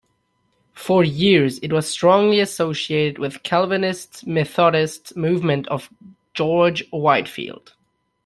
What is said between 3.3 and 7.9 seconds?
the Calvinist Methodist movement of George Whitefield.